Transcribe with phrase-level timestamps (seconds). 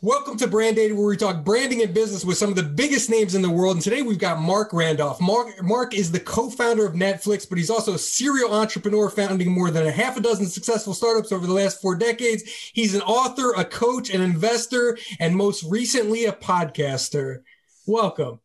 [0.00, 3.10] Welcome to Brand Data, where we talk branding and business with some of the biggest
[3.10, 3.76] names in the world.
[3.76, 5.20] And today we've got Marc Randolph.
[5.20, 9.72] Mark, Marc is the co-founder of Netflix, but he's also a serial entrepreneur, founding more
[9.72, 12.44] than a half a dozen successful startups over the last four decades.
[12.72, 17.38] He's an author, a coach, an investor, and most recently a podcaster.
[17.86, 18.38] Welcome.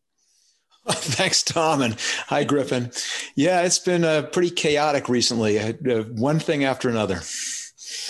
[0.88, 2.90] Thanks, Tom, and hi, Griffin.
[3.36, 5.58] Yeah, it's been uh, pretty chaotic recently.
[5.58, 7.20] Uh, one thing after another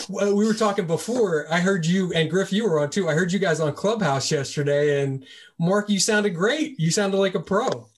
[0.08, 1.46] well, we were talking before.
[1.52, 3.08] I heard you and Griff, you were on too.
[3.08, 5.24] I heard you guys on Clubhouse yesterday, and
[5.58, 6.78] Mark, you sounded great.
[6.78, 7.88] You sounded like a pro.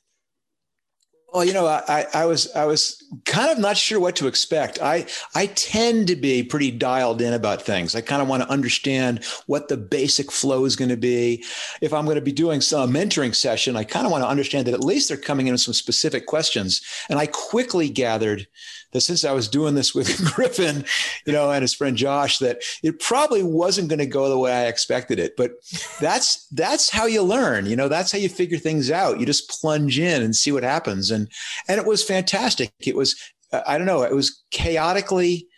[1.37, 4.81] Well, you know, I, I was I was kind of not sure what to expect.
[4.81, 7.95] I I tend to be pretty dialed in about things.
[7.95, 11.45] I kind of want to understand what the basic flow is going to be.
[11.83, 14.67] If I'm going to be doing some mentoring session, I kind of want to understand
[14.67, 16.81] that at least they're coming in with some specific questions.
[17.11, 18.47] And I quickly gathered
[18.97, 20.85] that since I was doing this with Griffin,
[21.25, 24.53] you know, and his friend Josh, that it probably wasn't going to go the way
[24.53, 25.37] I expected it.
[25.37, 25.53] But
[26.01, 27.67] that's that's how you learn.
[27.67, 29.21] You know, that's how you figure things out.
[29.21, 31.11] You just plunge in and see what happens.
[31.11, 31.31] And
[31.69, 32.73] and it was fantastic.
[32.81, 33.15] It was
[33.53, 34.03] uh, I don't know.
[34.03, 35.49] It was chaotically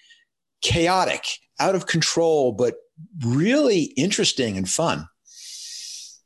[0.61, 1.25] chaotic,
[1.61, 2.75] out of control, but
[3.25, 5.09] really interesting and fun.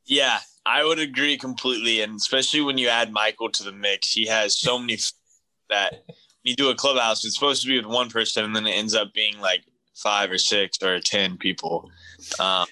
[0.05, 4.27] Yeah, I would agree completely, and especially when you add Michael to the mix, he
[4.27, 4.99] has so many
[5.71, 6.05] that
[6.45, 8.95] you do a clubhouse, it's supposed to be with one person, and then it ends
[8.95, 9.63] up being like
[9.95, 11.91] five or six or ten people.
[12.41, 12.67] Um,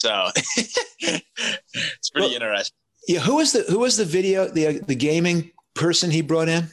[0.00, 2.76] so it's pretty well, interesting.
[3.06, 6.68] Yeah, who was the who was the video the the gaming person he brought in?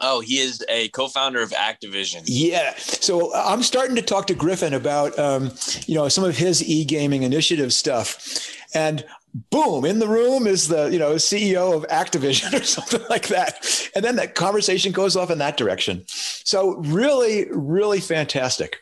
[0.00, 2.22] Oh, he is a co-founder of Activision.
[2.24, 2.74] Yeah.
[2.76, 5.52] So I'm starting to talk to Griffin about, um,
[5.86, 10.86] you know, some of his e-gaming initiative stuff, and boom, in the room is the,
[10.86, 13.90] you know, CEO of Activision or something like that.
[13.94, 16.04] And then that conversation goes off in that direction.
[16.08, 18.78] So really, really fantastic.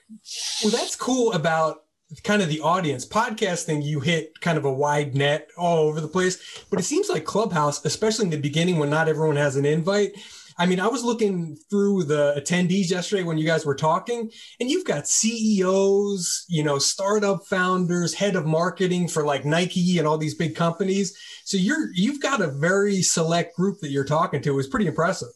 [0.62, 1.82] Well, that's cool about
[2.24, 3.06] kind of the audience.
[3.06, 6.64] Podcasting, you hit kind of a wide net all over the place.
[6.70, 10.12] But it seems like Clubhouse, especially in the beginning when not everyone has an invite,
[10.60, 14.70] I mean, I was looking through the attendees yesterday when you guys were talking, and
[14.70, 20.18] you've got CEOs, you know, startup founders, head of marketing for like Nike and all
[20.18, 21.16] these big companies.
[21.46, 24.58] So you're you've got a very select group that you're talking to.
[24.58, 25.30] It's pretty impressive.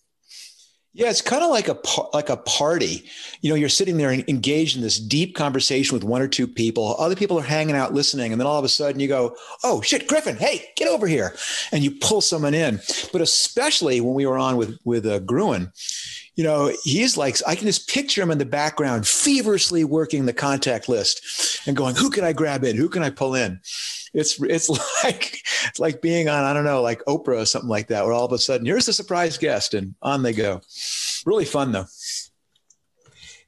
[0.97, 1.77] Yeah, it's kind of like a
[2.15, 3.05] like a party.
[3.41, 6.47] You know, you're sitting there and engaged in this deep conversation with one or two
[6.47, 6.95] people.
[7.01, 9.83] Other people are hanging out listening, and then all of a sudden you go, "Oh
[9.83, 10.37] shit, Griffin!
[10.37, 11.35] Hey, get over here!"
[11.73, 12.81] And you pull someone in.
[13.13, 15.73] But especially when we were on with with uh, Gruen,
[16.37, 20.33] you know, he's like, I can just picture him in the background, feverishly working the
[20.33, 22.77] contact list and going, "Who can I grab in?
[22.77, 23.61] Who can I pull in?"
[24.15, 24.69] It's it's
[25.05, 28.15] like it's like being on I don't know like Oprah or something like that, where
[28.15, 30.61] all of a sudden here's the surprise guest and on they go.
[31.27, 31.87] Really fun though.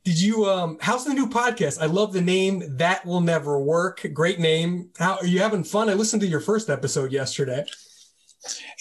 [0.04, 1.80] Did you um how's the new podcast?
[1.80, 4.06] I love the name That Will Never Work.
[4.12, 4.90] Great name.
[4.98, 5.88] How are you having fun?
[5.88, 7.64] I listened to your first episode yesterday.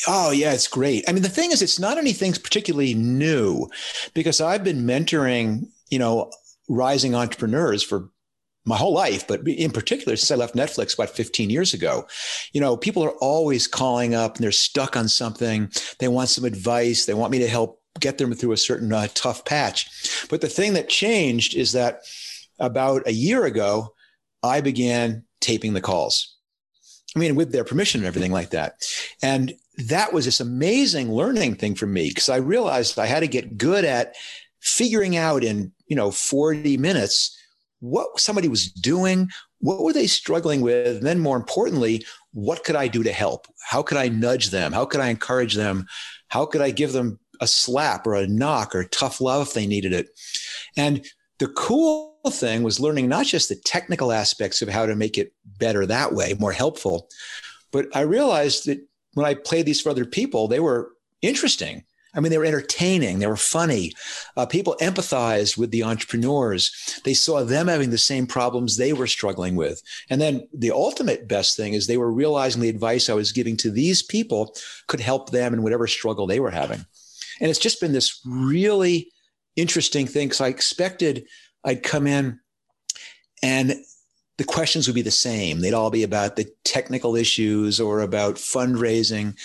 [0.07, 1.06] Oh yeah, it's great.
[1.07, 3.67] I mean, the thing is, it's not anything particularly new,
[4.13, 6.31] because I've been mentoring, you know,
[6.67, 8.09] rising entrepreneurs for
[8.65, 12.07] my whole life, but in particular, since I left Netflix about 15 years ago,
[12.51, 15.69] you know, people are always calling up and they're stuck on something.
[15.99, 17.05] They want some advice.
[17.05, 20.27] They want me to help get them through a certain uh, tough patch.
[20.29, 22.01] But the thing that changed is that
[22.59, 23.93] about a year ago,
[24.41, 26.35] I began taping the calls.
[27.15, 28.83] I mean, with their permission and everything like that.
[29.21, 33.27] And that was this amazing learning thing for me because I realized I had to
[33.27, 34.15] get good at
[34.59, 37.37] figuring out in, you know, 40 minutes
[37.85, 39.29] what somebody was doing,
[39.59, 40.97] what were they struggling with?
[40.97, 43.47] And then more importantly, what could I do to help?
[43.69, 44.72] How could I nudge them?
[44.73, 45.85] How could I encourage them?
[46.29, 49.68] How could I give them a slap or a knock or tough love if they
[49.68, 50.07] needed it?
[50.75, 51.06] And
[51.40, 55.34] the cool thing was learning not just the technical aspects of how to make it
[55.59, 57.07] better that way, more helpful,
[57.72, 58.79] but I realized that
[59.13, 60.91] when I played these for other people, they were
[61.22, 61.84] interesting.
[62.15, 63.93] I mean, they were entertaining, they were funny.
[64.37, 66.99] Uh, people empathized with the entrepreneurs.
[67.03, 69.81] They saw them having the same problems they were struggling with.
[70.09, 73.57] And then the ultimate best thing is they were realizing the advice I was giving
[73.57, 74.55] to these people
[74.87, 76.85] could help them in whatever struggle they were having.
[77.41, 79.11] And it's just been this really
[79.55, 81.28] interesting thing because I expected
[81.63, 82.40] I'd come in
[83.41, 83.75] and
[84.37, 85.61] the questions would be the same.
[85.61, 89.37] They'd all be about the technical issues or about fundraising.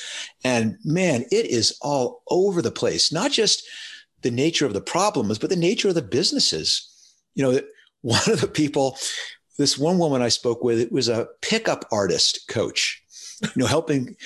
[0.43, 3.67] And man, it is all over the place, not just
[4.23, 6.89] the nature of the problems, but the nature of the businesses.
[7.35, 7.61] You know,
[8.03, 8.99] one of the people,
[9.59, 13.03] this one woman I spoke with, it was a pickup artist coach,
[13.43, 14.17] you know, helping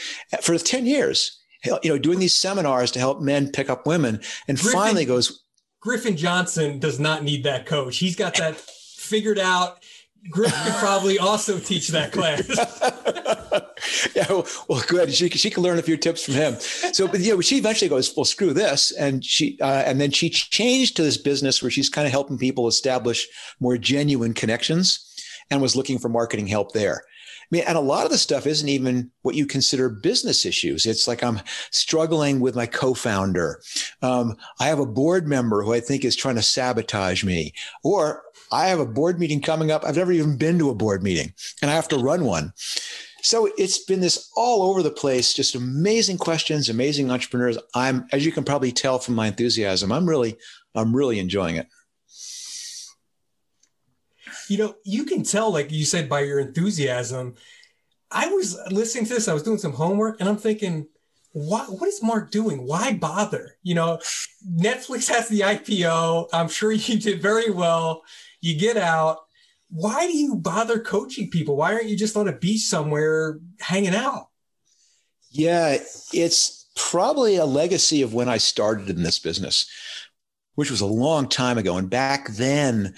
[0.40, 4.20] for 10 years, you know, doing these seminars to help men pick up women.
[4.48, 5.42] And Griffin, finally goes,
[5.80, 7.98] Griffin Johnson does not need that coach.
[7.98, 9.84] He's got that figured out
[10.30, 12.48] Griff could probably also teach that class.
[14.16, 15.12] yeah, well, well, good.
[15.12, 16.56] She she can learn a few tips from him.
[16.58, 20.10] So, but you know, she eventually goes, "Well, screw this," and she uh, and then
[20.10, 23.28] she changed to this business where she's kind of helping people establish
[23.60, 25.04] more genuine connections,
[25.50, 27.02] and was looking for marketing help there.
[27.44, 30.86] I mean, and a lot of the stuff isn't even what you consider business issues.
[30.86, 31.40] It's like I'm
[31.70, 33.60] struggling with my co-founder.
[34.00, 38.23] Um, I have a board member who I think is trying to sabotage me, or
[38.52, 39.84] I have a board meeting coming up.
[39.84, 41.32] I've never even been to a board meeting
[41.62, 42.52] and I have to run one.
[43.22, 47.56] So it's been this all over the place, just amazing questions, amazing entrepreneurs.
[47.74, 50.36] I'm, as you can probably tell from my enthusiasm, I'm really,
[50.74, 51.66] I'm really enjoying it.
[54.48, 57.36] You know, you can tell, like you said, by your enthusiasm.
[58.10, 60.86] I was listening to this, I was doing some homework, and I'm thinking,
[61.34, 62.64] what what is Mark doing?
[62.64, 63.56] Why bother?
[63.64, 63.98] You know,
[64.48, 66.28] Netflix has the IPO.
[66.32, 68.02] I'm sure you did very well
[68.40, 69.18] you get out.
[69.68, 71.56] Why do you bother coaching people?
[71.56, 74.28] Why aren't you just on a beach somewhere hanging out?
[75.30, 75.78] Yeah,
[76.12, 79.68] it's probably a legacy of when I started in this business,
[80.54, 81.76] which was a long time ago.
[81.78, 82.94] And back then,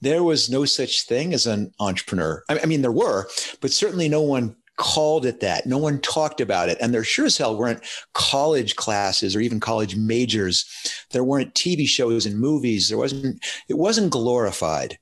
[0.00, 2.42] there was no such thing as an entrepreneur.
[2.48, 3.28] I mean, there were,
[3.60, 5.66] but certainly no one called it that.
[5.66, 6.78] No one talked about it.
[6.80, 10.64] And there sure as hell weren't college classes or even college majors.
[11.10, 12.88] There weren't TV shows and movies.
[12.88, 14.98] There wasn't, it wasn't glorified.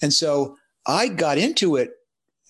[0.00, 1.90] And so I got into it,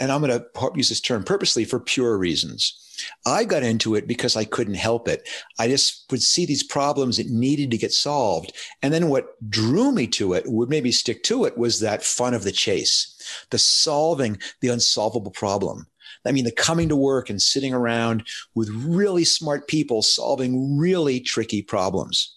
[0.00, 2.78] and I'm going to use this term purposely for pure reasons.
[3.26, 5.28] I got into it because I couldn't help it.
[5.58, 8.52] I just would see these problems that needed to get solved.
[8.82, 12.34] And then what drew me to it, would maybe stick to it, was that fun
[12.34, 15.86] of the chase, the solving the unsolvable problem.
[16.24, 21.20] I mean, the coming to work and sitting around with really smart people solving really
[21.20, 22.36] tricky problems.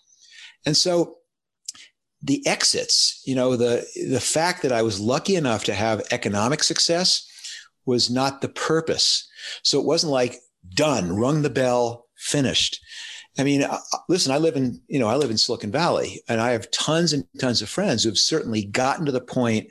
[0.66, 1.18] And so
[2.22, 6.64] the exits, you know, the, the fact that I was lucky enough to have economic
[6.64, 7.30] success
[7.86, 9.30] was not the purpose.
[9.62, 10.40] So it wasn't like
[10.74, 12.80] done, rung the bell, finished.
[13.38, 16.22] I mean, uh, uh, listen, I live in, you know, I live in Silicon Valley
[16.28, 19.68] and I have tons and tons of friends who've certainly gotten to the point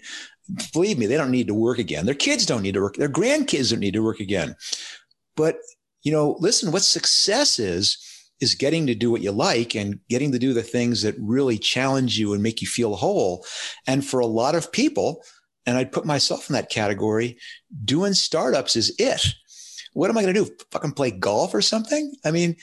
[0.73, 2.07] believe me, they don't need to work again.
[2.07, 2.97] Their kids don't need to work.
[2.97, 4.57] Their grandkids don't need to work again.
[5.37, 5.59] But,
[6.03, 7.99] you know, listen, what success is,
[8.41, 11.59] is getting to do what you like and getting to do the things that really
[11.59, 13.47] challenge you and make you feel whole.
[13.87, 15.23] And for a lot of people,
[15.67, 17.39] and I'd put myself in that category,
[17.85, 19.35] doing startups is it.
[19.95, 20.51] What am I going to do?
[20.73, 22.15] Fucking play golf or something?
[22.25, 22.57] I mean,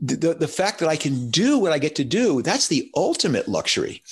[0.00, 3.48] the, the fact that I can do what I get to do, that's the ultimate
[3.48, 4.02] luxury.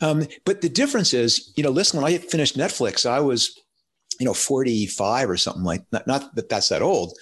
[0.00, 3.58] Um, but the difference is, you know, listen, when I finished Netflix, I was,
[4.18, 7.16] you know, 45 or something like not, not that that's that old,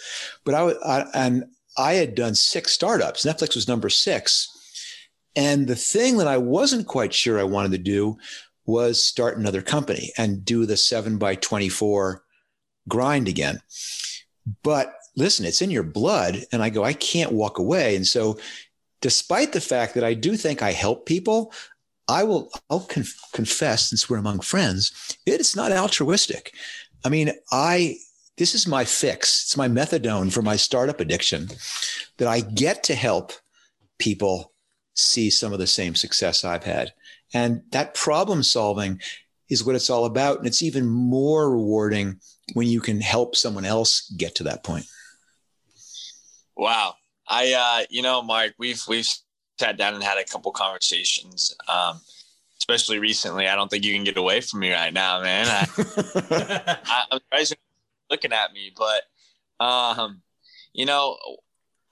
[0.44, 1.44] but I, I, and
[1.76, 3.24] I had done six startups.
[3.24, 4.54] Netflix was number six.
[5.36, 8.18] And the thing that I wasn't quite sure I wanted to do
[8.66, 12.22] was start another company and do the seven by 24
[12.88, 13.60] grind again.
[14.62, 16.44] But listen, it's in your blood.
[16.52, 17.96] And I go, I can't walk away.
[17.96, 18.38] And so,
[19.00, 21.52] despite the fact that I do think I help people,
[22.08, 26.52] I will, I'll conf- confess, since we're among friends, it's not altruistic.
[27.04, 27.96] I mean, I,
[28.38, 29.44] this is my fix.
[29.44, 31.48] It's my methadone for my startup addiction
[32.16, 33.32] that I get to help
[33.98, 34.52] people
[34.94, 36.92] see some of the same success I've had.
[37.34, 39.00] And that problem solving
[39.50, 40.38] is what it's all about.
[40.38, 42.20] And it's even more rewarding
[42.54, 44.86] when you can help someone else get to that point.
[46.56, 46.94] Wow.
[47.28, 49.08] I, uh, you know, Mark, we've, we've
[49.58, 51.54] sat down and had a couple conversations.
[51.68, 52.00] Um,
[52.58, 55.46] especially recently, I don't think you can get away from me right now, man.
[55.48, 56.76] I,
[57.32, 57.46] I, am
[58.10, 60.22] looking at me, but um,
[60.72, 61.16] you know,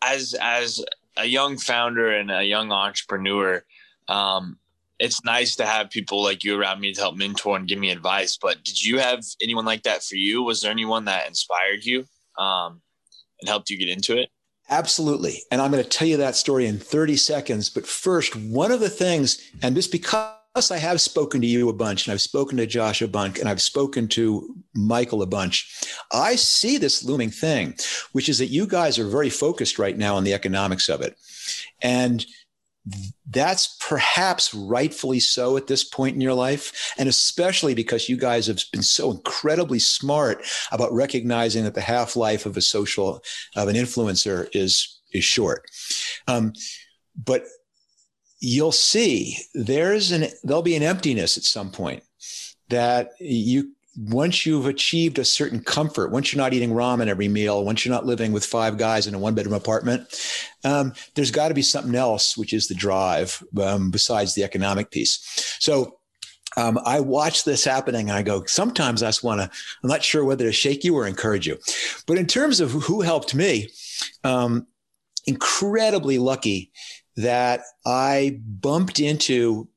[0.03, 0.85] as as
[1.17, 3.65] a young founder and a young entrepreneur,
[4.09, 4.59] um,
[4.99, 7.91] it's nice to have people like you around me to help mentor and give me
[7.91, 8.39] advice.
[8.41, 10.43] But did you have anyone like that for you?
[10.43, 12.05] Was there anyone that inspired you
[12.39, 12.81] um,
[13.41, 14.31] and helped you get into it?
[14.69, 15.43] Absolutely.
[15.51, 17.71] And I'm going to tell you that story in 30 seconds.
[17.71, 21.73] But first, one of the things, and just because I have spoken to you a
[21.73, 25.85] bunch, and I've spoken to Josh a bunch, and I've spoken to Michael a bunch,
[26.13, 27.77] I see this looming thing,
[28.13, 31.17] which is that you guys are very focused right now on the economics of it.
[31.81, 32.27] And
[33.29, 36.95] that's perhaps rightfully so at this point in your life.
[36.99, 42.17] And especially because you guys have been so incredibly smart about recognizing that the half
[42.17, 43.23] life of a social,
[43.57, 45.65] of an influencer is, is short.
[46.29, 46.53] Um,
[47.17, 47.45] but
[48.41, 52.03] you'll see there's an, there'll be an emptiness at some point
[52.69, 57.65] that you once you've achieved a certain comfort, once you're not eating ramen every meal,
[57.65, 60.07] once you're not living with five guys in a one bedroom apartment,
[60.65, 64.91] um, there's got to be something else, which is the drive um, besides the economic
[64.91, 65.57] piece.
[65.61, 65.99] So
[66.57, 69.51] um, I watch this happening and I go, sometimes I just want to,
[69.83, 71.59] I'm not sure whether to shake you or encourage you.
[72.07, 73.69] But in terms of who helped me,
[74.25, 74.67] um,
[75.27, 76.71] incredibly lucky
[77.17, 79.69] that I bumped into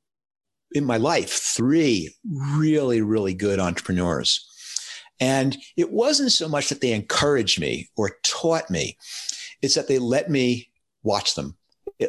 [0.71, 4.45] in my life three really, really good entrepreneurs.
[5.19, 8.97] And it wasn't so much that they encouraged me or taught me,
[9.61, 10.69] it's that they let me
[11.03, 11.57] watch them.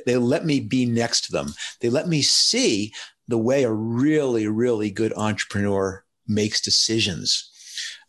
[0.07, 1.55] They let me be next to them.
[1.81, 2.93] They let me see
[3.26, 7.50] the way a really, really good entrepreneur makes decisions,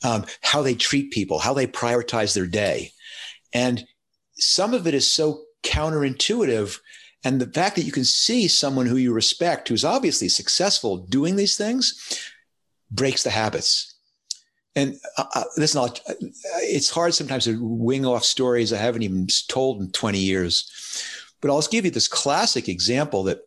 [0.03, 2.91] um, how they treat people, how they prioritize their day.
[3.53, 3.85] And
[4.33, 6.79] some of it is so counterintuitive.
[7.23, 11.35] And the fact that you can see someone who you respect, who's obviously successful doing
[11.35, 12.31] these things,
[12.89, 13.95] breaks the habits.
[14.75, 15.95] And uh, uh listen, I'll,
[16.61, 20.69] it's hard sometimes to wing off stories I haven't even told in 20 years.
[21.41, 23.41] But I'll just give you this classic example that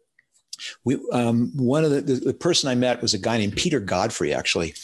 [0.84, 3.80] we um, one of the, the, the person I met was a guy named Peter
[3.80, 4.74] Godfrey, actually,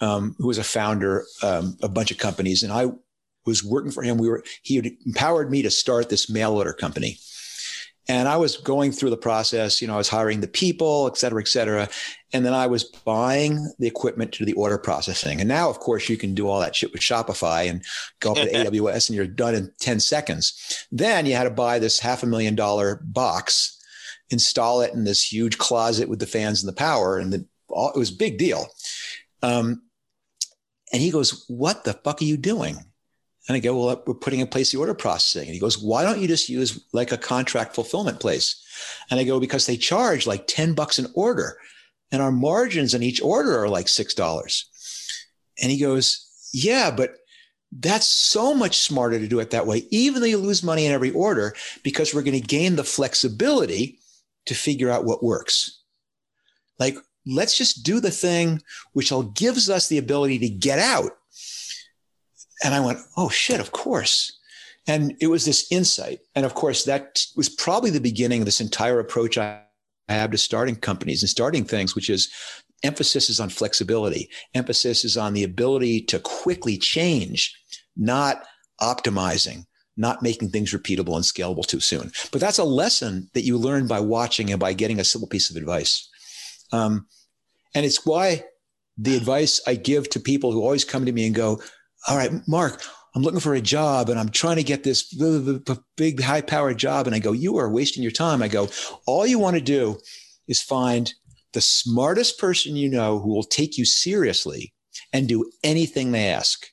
[0.00, 2.86] um, who was a founder um, of a bunch of companies, and I
[3.46, 4.18] was working for him.
[4.18, 7.18] We were he had empowered me to start this mail order company.
[8.08, 11.16] And I was going through the process, you know, I was hiring the people, et
[11.16, 11.88] cetera, et cetera.
[12.32, 15.38] And then I was buying the equipment to do the order processing.
[15.38, 17.84] And now, of course, you can do all that shit with Shopify and
[18.20, 20.86] go up to AWS and you're done in 10 seconds.
[20.90, 23.76] Then you had to buy this half a million dollar box
[24.30, 27.90] install it in this huge closet with the fans and the power, and the, all,
[27.90, 28.66] it was a big deal.
[29.42, 29.82] Um,
[30.92, 32.84] and he goes, "What the fuck are you doing?"
[33.48, 36.02] And I go, "Well, we're putting in place the order processing." And he goes, "Why
[36.02, 38.56] don't you just use like a contract fulfillment place?"
[39.10, 41.58] And I go, "Because they charge like ten bucks an order,
[42.12, 44.66] and our margins on each order are like six dollars."
[45.60, 47.16] And he goes, "Yeah, but."
[47.72, 50.90] That's so much smarter to do it that way, even though you lose money in
[50.90, 51.54] every order,
[51.84, 54.00] because we're going to gain the flexibility
[54.46, 55.80] to figure out what works.
[56.80, 58.60] Like, let's just do the thing
[58.92, 61.12] which all gives us the ability to get out.
[62.62, 64.38] And I went, oh shit, of course.
[64.86, 66.20] And it was this insight.
[66.34, 69.62] And of course, that was probably the beginning of this entire approach I
[70.08, 72.30] have to starting companies and starting things, which is
[72.82, 74.28] emphasis is on flexibility.
[74.54, 77.54] Emphasis is on the ability to quickly change,
[77.96, 78.44] not
[78.80, 79.64] optimizing
[80.00, 82.10] not making things repeatable and scalable too soon.
[82.32, 85.50] But that's a lesson that you learn by watching and by getting a simple piece
[85.50, 86.08] of advice.
[86.72, 87.06] Um,
[87.74, 88.44] and it's why
[88.96, 91.62] the advice I give to people who always come to me and go,
[92.08, 92.82] All right, Mark,
[93.14, 95.12] I'm looking for a job and I'm trying to get this
[95.96, 97.06] big, high powered job.
[97.06, 98.42] And I go, You are wasting your time.
[98.42, 98.68] I go,
[99.06, 99.98] All you want to do
[100.48, 101.12] is find
[101.52, 104.72] the smartest person you know who will take you seriously
[105.12, 106.66] and do anything they ask.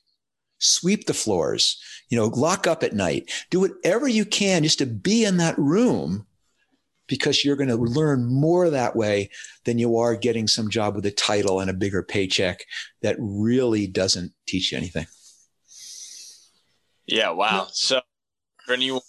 [0.60, 4.86] Sweep the floors, you know, lock up at night, do whatever you can just to
[4.86, 6.26] be in that room
[7.08, 9.30] because you're going to learn more that way
[9.66, 12.66] than you are getting some job with a title and a bigger paycheck
[13.02, 15.06] that really doesn't teach you anything.
[17.08, 17.32] Yeah.
[17.32, 17.68] Wow.
[17.72, 18.02] So
[18.66, 19.02] for anyone,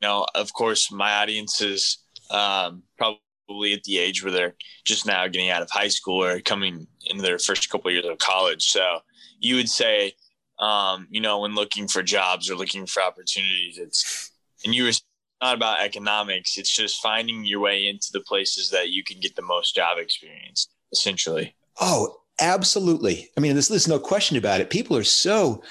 [0.00, 1.98] you know, of course, my audience is
[2.30, 6.40] um, probably at the age where they're just now getting out of high school or
[6.40, 8.64] coming into their first couple of years of college.
[8.70, 8.98] So
[9.40, 10.12] you would say,
[10.58, 13.78] um, you know, when looking for jobs or looking for opportunities.
[13.78, 14.32] It's
[14.64, 14.92] and you were
[15.40, 16.58] not about economics.
[16.58, 19.98] It's just finding your way into the places that you can get the most job
[19.98, 21.54] experience, essentially.
[21.80, 23.30] Oh, absolutely.
[23.36, 24.70] I mean, there's, there's no question about it.
[24.70, 25.62] People are so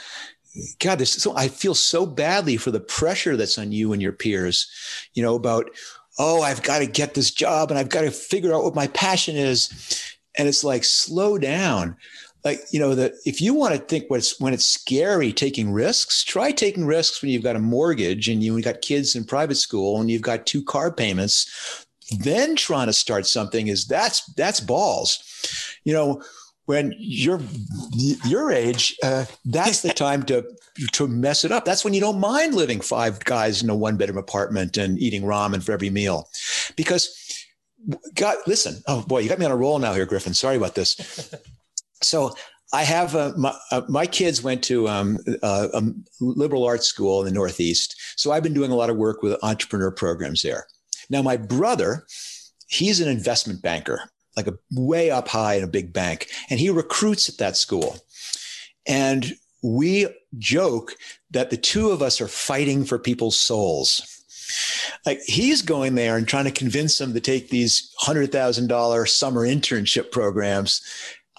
[0.79, 4.11] God, this so I feel so badly for the pressure that's on you and your
[4.11, 4.69] peers,
[5.13, 5.69] you know, about,
[6.19, 8.87] oh, I've got to get this job and I've got to figure out what my
[8.87, 9.69] passion is.
[10.37, 11.95] And it's like, slow down.
[12.43, 16.23] Like you know that if you want to think what's when it's scary taking risks
[16.23, 19.99] try taking risks when you've got a mortgage and you've got kids in private school
[19.99, 21.85] and you've got two car payments.
[22.19, 25.21] Then trying to start something is that's that's balls.
[25.83, 26.23] You know
[26.67, 27.41] when you're
[28.25, 30.45] your age uh, that's the time to
[30.91, 33.97] to mess it up that's when you don't mind living five guys in a one
[33.97, 36.29] bedroom apartment and eating ramen for every meal
[36.75, 37.27] because
[38.15, 38.81] God, listen.
[38.87, 40.33] Oh boy, you got me on a roll now here, Griffin.
[40.33, 41.33] Sorry about this.
[42.01, 42.33] so
[42.73, 45.81] I have uh, my, uh, my, kids went to um, uh, a
[46.19, 47.95] liberal arts school in the Northeast.
[48.17, 50.67] So I've been doing a lot of work with entrepreneur programs there.
[51.09, 52.05] Now, my brother,
[52.67, 56.69] he's an investment banker, like a way up high in a big bank, and he
[56.69, 57.97] recruits at that school.
[58.87, 60.95] And we joke
[61.31, 64.13] that the two of us are fighting for people's souls.
[65.05, 70.11] Like he's going there and trying to convince them to take these $100,000 summer internship
[70.11, 70.81] programs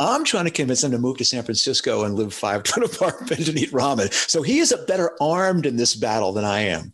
[0.00, 3.30] I'm trying to convince him to move to San Francisco and live five foot apart
[3.30, 4.12] and eat ramen.
[4.28, 6.92] So he is a better armed in this battle than I am.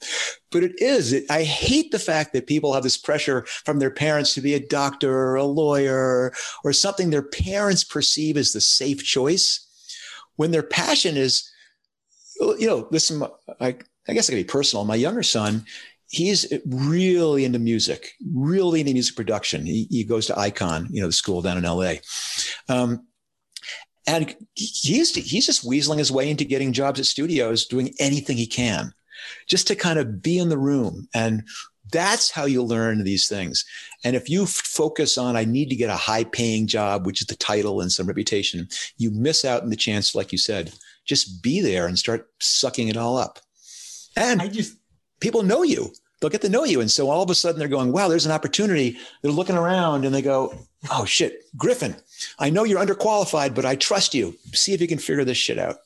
[0.50, 3.90] But it is, it, I hate the fact that people have this pressure from their
[3.90, 6.32] parents to be a doctor or a lawyer
[6.62, 9.68] or something their parents perceive as the safe choice
[10.36, 11.50] when their passion is,
[12.40, 13.22] you know, listen,
[13.60, 13.76] I,
[14.08, 14.84] I guess I can be personal.
[14.84, 15.64] My younger son,
[16.14, 19.66] he's really into music, really into music production.
[19.66, 21.94] He, he goes to Icon, you know, the school down in LA.
[22.68, 23.06] Um,
[24.06, 28.46] and he's he's just weaseling his way into getting jobs at studios, doing anything he
[28.46, 28.92] can,
[29.48, 31.08] just to kind of be in the room.
[31.14, 31.42] And
[31.90, 33.64] that's how you learn these things.
[34.04, 37.26] And if you focus on, I need to get a high paying job, which is
[37.26, 38.68] the title and some reputation,
[38.98, 40.72] you miss out on the chance, like you said,
[41.06, 43.38] just be there and start sucking it all up.
[44.16, 44.76] And I just
[45.20, 45.90] people know you
[46.24, 46.80] they'll get to know you.
[46.80, 48.96] And so all of a sudden they're going, wow, there's an opportunity.
[49.20, 50.54] They're looking around and they go,
[50.90, 51.96] oh shit, Griffin,
[52.38, 54.34] I know you're underqualified, but I trust you.
[54.54, 55.80] See if you can figure this shit out.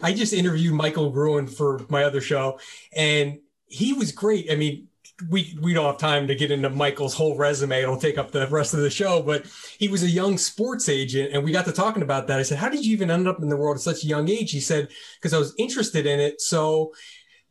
[0.00, 2.58] I just interviewed Michael Gruen for my other show
[2.96, 4.50] and he was great.
[4.50, 4.88] I mean,
[5.28, 7.82] we we don't have time to get into Michael's whole resume.
[7.82, 9.20] It'll take up the rest of the show.
[9.20, 12.38] But he was a young sports agent, and we got to talking about that.
[12.38, 14.28] I said, "How did you even end up in the world at such a young
[14.28, 16.40] age?" He said, "Because I was interested in it.
[16.40, 16.92] So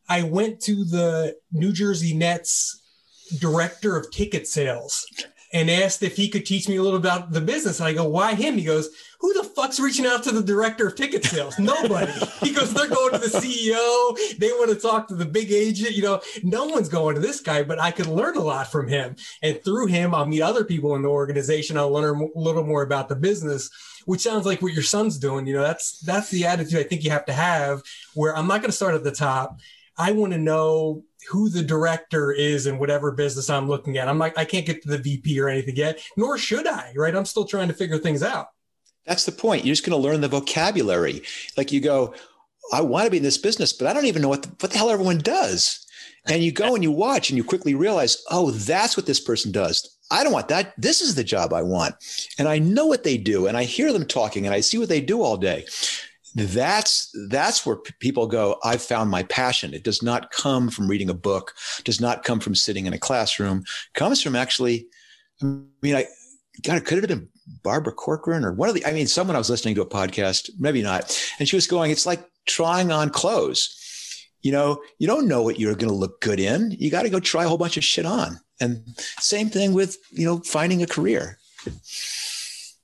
[0.09, 2.81] I went to the New Jersey Nets
[3.39, 5.05] director of ticket sales
[5.53, 7.79] and asked if he could teach me a little about the business.
[7.79, 8.57] And I go, why him?
[8.57, 11.57] He goes, who the fuck's reaching out to the director of ticket sales?
[11.57, 12.11] Nobody.
[12.41, 14.37] he goes, they're going to the CEO.
[14.37, 15.95] They want to talk to the big agent.
[15.95, 18.87] You know, no one's going to this guy, but I could learn a lot from
[18.87, 19.15] him.
[19.41, 21.77] And through him, I'll meet other people in the organization.
[21.77, 23.69] I'll learn a little more about the business
[24.05, 25.45] which sounds like what your son's doing.
[25.45, 27.83] You know, that's that's the attitude I think you have to have.
[28.13, 29.59] Where I'm not going to start at the top.
[29.97, 34.07] I want to know who the director is in whatever business I'm looking at.
[34.07, 37.15] I'm like, I can't get to the VP or anything yet, nor should I, right?
[37.15, 38.47] I'm still trying to figure things out.
[39.05, 39.65] That's the point.
[39.65, 41.23] You're just going to learn the vocabulary.
[41.55, 42.13] Like you go,
[42.73, 44.71] I want to be in this business, but I don't even know what the, what
[44.71, 45.85] the hell everyone does.
[46.29, 49.51] And you go and you watch and you quickly realize, oh, that's what this person
[49.51, 49.97] does.
[50.11, 50.73] I don't want that.
[50.77, 51.95] This is the job I want.
[52.37, 54.89] And I know what they do and I hear them talking and I see what
[54.89, 55.65] they do all day
[56.37, 59.73] that's that's where people go i've found my passion.
[59.73, 62.99] It does not come from reading a book does not come from sitting in a
[62.99, 63.63] classroom.
[63.93, 64.87] Comes from actually
[65.41, 65.45] i
[65.81, 66.05] mean i
[66.63, 67.29] god it could have been
[67.63, 70.49] barbara corcoran or one of the i mean someone i was listening to a podcast
[70.59, 73.73] maybe not and she was going it's like trying on clothes.
[74.41, 76.71] You know you don't know what you're going to look good in.
[76.71, 78.39] You got to go try a whole bunch of shit on.
[78.61, 78.83] And
[79.19, 81.37] same thing with you know finding a career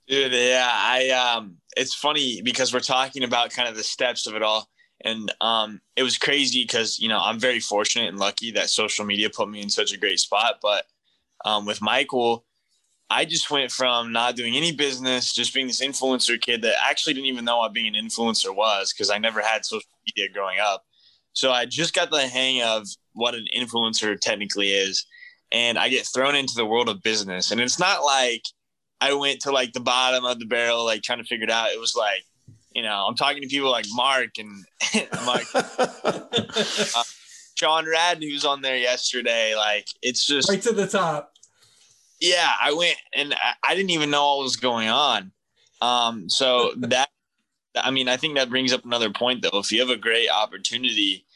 [0.08, 4.34] dude yeah i um it's funny because we're talking about kind of the steps of
[4.34, 4.68] it all.
[5.04, 9.04] And um, it was crazy because you know i'm very fortunate and lucky that social
[9.04, 10.56] media put me in such a great spot.
[10.62, 10.84] But
[11.44, 12.44] um, with michael
[13.10, 17.12] i just went from not doing any business just being this influencer kid that actually
[17.12, 20.58] didn't even know what being an influencer was because i never had social media growing
[20.58, 20.82] up.
[21.34, 25.04] So i just got the hang of what an influencer technically is.
[25.52, 27.50] And i get thrown into the world of business.
[27.50, 28.42] And it's not like
[29.00, 31.70] I went to like the bottom of the barrel, like trying to figure it out.
[31.70, 32.24] It was like,
[32.74, 34.64] you know, I'm talking to people like Mark and
[35.12, 37.02] I'm like uh,
[37.54, 39.54] Sean Rad, who's on there yesterday.
[39.54, 41.32] Like, it's just right to the top.
[42.20, 45.32] Yeah, I went and I, I didn't even know what was going on.
[45.80, 47.10] Um, so that,
[47.76, 49.58] I mean, I think that brings up another point though.
[49.58, 51.26] If you have a great opportunity,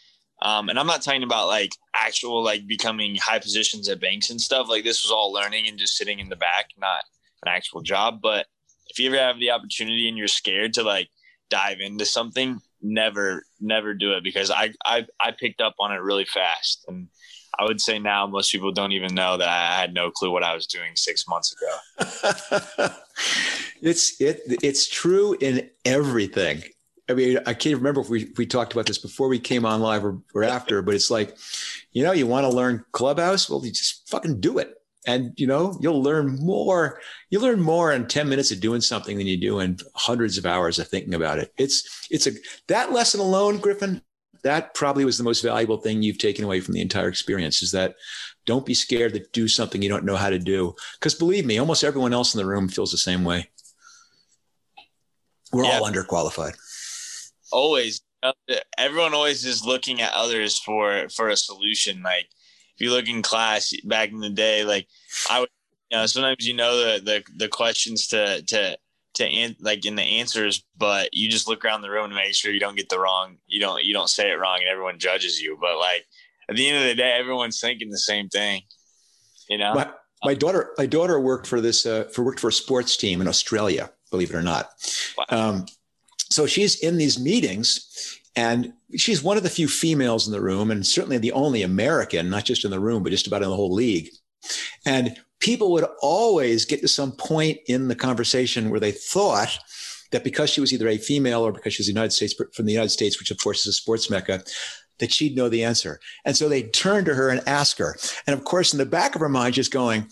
[0.41, 4.41] um, and I'm not talking about like actual like becoming high positions at banks and
[4.41, 4.69] stuff.
[4.69, 7.03] Like this was all learning and just sitting in the back, not
[7.43, 8.21] an actual job.
[8.23, 8.47] But
[8.89, 11.09] if you ever have the opportunity and you're scared to like
[11.51, 16.03] dive into something, never, never do it because I, I, I picked up on it
[16.03, 16.85] really fast.
[16.89, 17.09] And
[17.59, 20.45] I would say now most people don't even know that I had no clue what
[20.45, 22.89] I was doing six months ago.
[23.83, 26.63] it's it it's true in everything.
[27.11, 29.65] I mean, I can't remember if we, if we talked about this before we came
[29.65, 31.39] on live or, or after, but it's like,
[31.93, 33.49] you know, you want to learn Clubhouse?
[33.49, 34.78] Well, you just fucking do it
[35.09, 39.17] and you know you'll learn more you learn more in 10 minutes of doing something
[39.17, 41.53] than you do in hundreds of hours of thinking about it.
[41.57, 42.33] It's it's a
[42.69, 44.03] that lesson alone griffin
[44.45, 47.73] that probably was the most valuable thing you've taken away from the entire experience is
[47.73, 47.97] that
[48.47, 50.75] don't be scared to do something you don't know how to do.
[50.99, 53.51] Because believe me almost everyone else in the room feels the same way.
[55.53, 55.79] We're yeah.
[55.79, 56.57] all underqualified.
[57.51, 58.03] Always.
[58.23, 58.33] Uh,
[58.77, 62.03] everyone always is looking at others for for a solution.
[62.03, 62.29] Like
[62.79, 64.87] if you look in class back in the day, like
[65.29, 65.49] I would,
[65.91, 68.79] you know, sometimes you know the the, the questions to to
[69.15, 72.35] to an, like in the answers, but you just look around the room to make
[72.35, 75.01] sure you don't get the wrong, you don't you don't say it wrong, and everyone
[75.01, 75.59] judges you.
[75.61, 76.07] But like
[76.49, 78.63] at the end of the day, everyone's thinking the same thing.
[79.49, 79.75] You know.
[79.75, 79.91] My,
[80.25, 83.27] my daughter, my daughter worked for this uh, for worked for a sports team in
[83.27, 84.71] Australia, believe it or not.
[85.17, 85.25] Wow.
[85.31, 85.67] Um,
[86.31, 90.71] so she's in these meetings and she's one of the few females in the room
[90.71, 93.57] and certainly the only American, not just in the room, but just about in the
[93.57, 94.11] whole league.
[94.87, 99.59] And people would always get to some point in the conversation where they thought
[100.13, 102.67] that because she was either a female or because she was the United States from
[102.67, 104.45] the United States, which of course is a sports mecca,
[105.01, 105.99] that she'd know the answer.
[106.25, 107.97] And so they'd turn to her and ask her.
[108.29, 110.07] And of course, in the back of her mind, just going,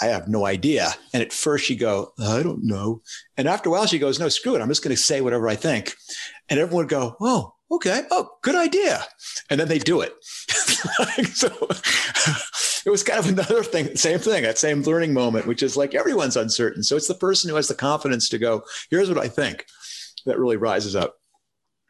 [0.00, 0.90] I have no idea.
[1.12, 3.02] And at first she'd go, I don't know.
[3.36, 4.62] And after a while, she goes, No, screw it.
[4.62, 5.94] I'm just going to say whatever I think.
[6.48, 8.02] And everyone would go, Oh, okay.
[8.10, 9.04] Oh, good idea.
[9.50, 10.12] And then they do it.
[11.34, 11.48] so
[12.86, 15.94] it was kind of another thing, same thing, that same learning moment, which is like
[15.94, 16.82] everyone's uncertain.
[16.82, 19.66] So it's the person who has the confidence to go, Here's what I think
[20.26, 21.16] that really rises up.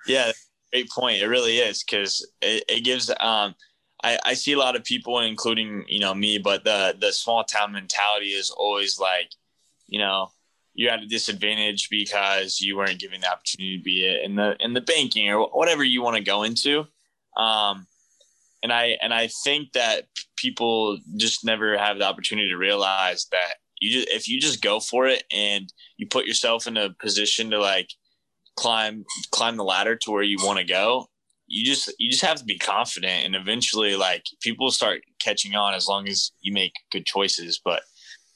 [0.06, 0.32] Yeah,
[0.72, 1.22] great point.
[1.22, 3.54] It really is because it, it gives, um,
[4.02, 7.44] I, I see a lot of people, including you know me, but the the small
[7.44, 9.30] town mentality is always like,
[9.86, 10.30] you know,
[10.76, 14.74] you're at a disadvantage because you weren't given the opportunity to be in the in
[14.74, 16.84] the banking or whatever you want to go into.
[17.36, 17.86] Um,
[18.62, 20.04] and I and I think that
[20.36, 24.78] people just never have the opportunity to realize that you just if you just go
[24.78, 27.88] for it and you put yourself in a position to like
[28.56, 31.06] climb climb the ladder to where you want to go
[31.46, 35.74] you just you just have to be confident and eventually like people start catching on
[35.74, 37.82] as long as you make good choices but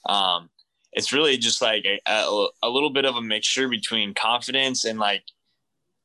[0.09, 0.51] um
[0.93, 4.99] it's really just like a, a, a little bit of a mixture between confidence and
[4.99, 5.23] like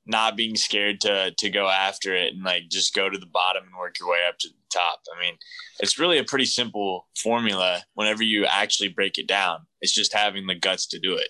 [0.05, 3.63] not being scared to to go after it and like just go to the bottom
[3.63, 4.99] and work your way up to the top.
[5.15, 5.35] I mean,
[5.79, 9.59] it's really a pretty simple formula whenever you actually break it down.
[9.81, 11.29] It's just having the guts to do it.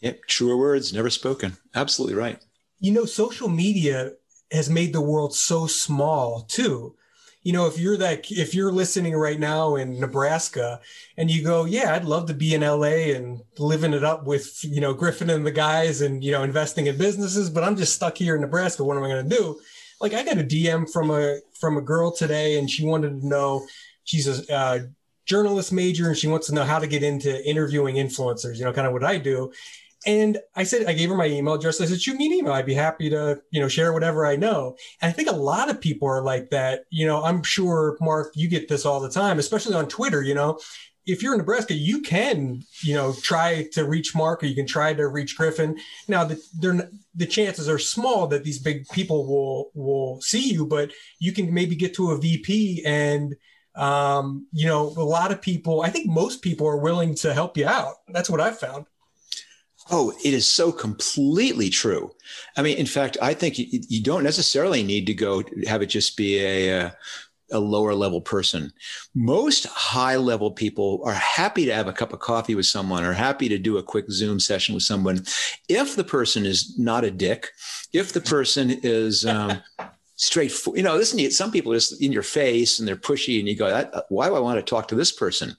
[0.00, 1.58] Yep, truer words never spoken.
[1.74, 2.38] Absolutely right.
[2.78, 4.12] You know, social media
[4.50, 6.96] has made the world so small too.
[7.42, 10.80] You know, if you're that, if you're listening right now in Nebraska
[11.16, 14.62] and you go, yeah, I'd love to be in LA and living it up with,
[14.62, 17.94] you know, Griffin and the guys and, you know, investing in businesses, but I'm just
[17.94, 18.84] stuck here in Nebraska.
[18.84, 19.58] What am I going to do?
[20.00, 23.26] Like I got a DM from a, from a girl today and she wanted to
[23.26, 23.66] know,
[24.04, 24.78] she's a uh,
[25.24, 28.72] journalist major and she wants to know how to get into interviewing influencers, you know,
[28.72, 29.52] kind of what I do.
[30.06, 31.80] And I said, I gave her my email address.
[31.80, 32.52] I said, shoot me an email.
[32.54, 34.76] I'd be happy to, you know, share whatever I know.
[35.02, 36.84] And I think a lot of people are like that.
[36.90, 40.22] You know, I'm sure, Mark, you get this all the time, especially on Twitter.
[40.22, 40.58] You know,
[41.04, 44.66] if you're in Nebraska, you can, you know, try to reach Mark or you can
[44.66, 45.78] try to reach Griffin.
[46.08, 50.92] Now, the, the chances are small that these big people will will see you, but
[51.18, 53.34] you can maybe get to a VP and,
[53.74, 55.82] um, you know, a lot of people.
[55.82, 57.96] I think most people are willing to help you out.
[58.08, 58.86] That's what I've found.
[59.90, 62.12] Oh, it is so completely true.
[62.56, 65.86] I mean, in fact, I think you, you don't necessarily need to go have it
[65.86, 66.96] just be a, a,
[67.50, 68.72] a lower level person.
[69.16, 73.12] Most high level people are happy to have a cup of coffee with someone or
[73.12, 75.24] happy to do a quick Zoom session with someone.
[75.68, 77.48] If the person is not a dick,
[77.92, 79.60] if the person is, um,
[80.20, 80.76] straightforward.
[80.76, 83.56] You know, listen, some people are just in your face and they're pushy, and you
[83.56, 85.56] go, "Why do I want to talk to this person?"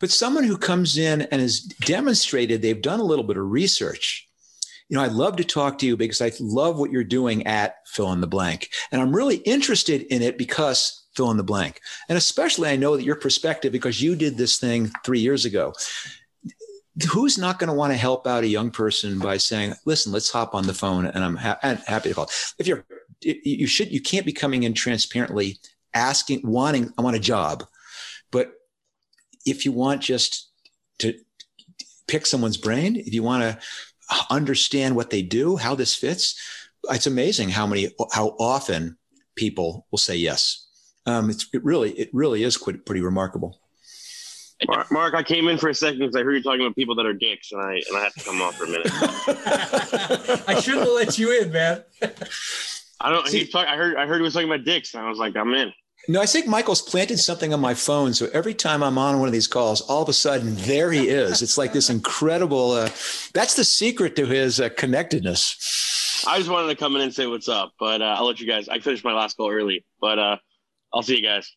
[0.00, 4.28] But someone who comes in and has demonstrated they've done a little bit of research.
[4.88, 7.76] You know, I'd love to talk to you because I love what you're doing at
[7.86, 8.70] fill in the blank.
[8.92, 11.80] And I'm really interested in it because fill in the blank.
[12.08, 15.72] And especially, I know that your perspective, because you did this thing three years ago.
[17.10, 20.30] Who's not going to want to help out a young person by saying, "Listen, let's
[20.30, 22.30] hop on the phone," and I'm ha- happy to call.
[22.56, 22.84] If you're,
[23.20, 25.58] you should, you can't be coming in transparently
[25.92, 27.64] asking, wanting, I want a job,
[28.30, 28.52] but
[29.44, 30.50] if you want just
[30.98, 31.14] to
[32.06, 33.58] pick someone's brain, if you want to
[34.30, 36.38] understand what they do, how this fits,
[36.90, 38.96] it's amazing how many, how often
[39.36, 40.66] people will say yes.
[41.06, 43.60] Um, it's, it really, it really is quite, pretty remarkable.
[44.90, 47.06] Mark, I came in for a second because I heard you talking about people that
[47.06, 48.86] are dicks, and I and I had to come off for a minute.
[50.48, 51.82] I shouldn't have let you in, man.
[53.00, 53.26] I don't.
[53.26, 53.96] See, he talk, I heard.
[53.96, 55.72] I heard he was talking about dicks, and I was like, I'm in.
[56.06, 58.12] No, I think Michael's planted something on my phone.
[58.12, 61.08] So every time I'm on one of these calls, all of a sudden there he
[61.08, 61.40] is.
[61.40, 62.72] It's like this incredible.
[62.72, 62.90] Uh,
[63.32, 66.22] that's the secret to his uh, connectedness.
[66.26, 68.46] I just wanted to come in and say what's up, but uh, I'll let you
[68.46, 68.68] guys.
[68.68, 70.36] I finished my last call early, but uh,
[70.92, 71.50] I'll see you guys.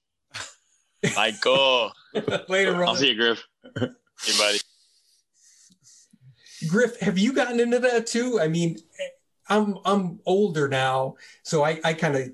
[1.15, 1.91] Michael.
[2.49, 2.89] Later, Ron.
[2.89, 3.43] I'll see you, Griff.
[3.77, 4.59] Hey, buddy.
[6.69, 8.39] Griff, have you gotten into that too?
[8.41, 8.77] I mean,
[9.49, 12.29] I'm I'm older now, so I I kind of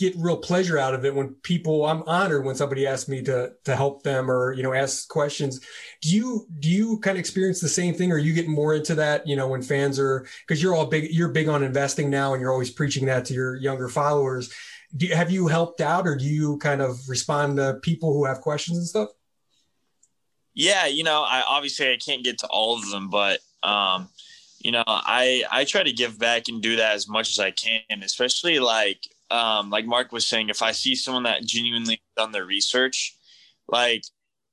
[0.00, 3.52] get real pleasure out of it when people i'm honored when somebody asks me to
[3.64, 5.60] to help them or you know ask questions.
[6.00, 8.94] Do you do you kind of experience the same thing or you get more into
[8.94, 12.32] that you know when fans are because you're all big you're big on investing now
[12.32, 14.50] and you're always preaching that to your younger followers.
[14.96, 18.24] Do you, have you helped out or do you kind of respond to people who
[18.24, 19.10] have questions and stuff?
[20.54, 24.08] Yeah you know i obviously i can't get to all of them but Um,
[24.60, 27.50] you know, I I try to give back and do that as much as I
[27.50, 32.32] can, especially like um, like Mark was saying, if I see someone that genuinely done
[32.32, 33.16] their research,
[33.68, 34.02] like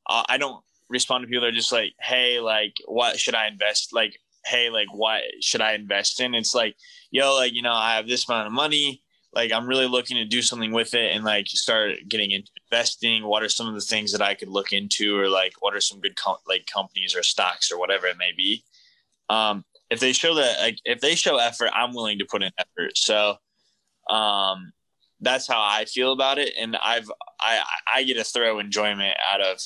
[0.07, 3.93] I don't respond to people that are just like, hey, like what should I invest?
[3.93, 6.33] Like, hey, like what should I invest in?
[6.35, 6.75] It's like,
[7.11, 9.03] yo, like you know, I have this amount of money.
[9.33, 13.25] Like I'm really looking to do something with it and like start getting into investing.
[13.25, 15.81] What are some of the things that I could look into, or like what are
[15.81, 18.63] some good com- like companies or stocks or whatever it may be.
[19.29, 22.51] Um, if they show that like if they show effort i'm willing to put in
[22.57, 23.37] effort so
[24.09, 24.71] um
[25.21, 27.61] that's how i feel about it and i've i
[27.93, 29.59] i get a thorough enjoyment out of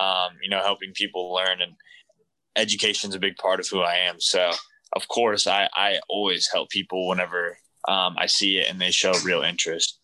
[0.00, 1.72] um you know helping people learn and
[2.56, 4.50] education's a big part of who i am so
[4.94, 7.56] of course i i always help people whenever
[7.88, 9.98] um, i see it and they show real interest